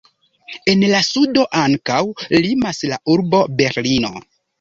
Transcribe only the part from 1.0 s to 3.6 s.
sudo ankaŭ limas la urbo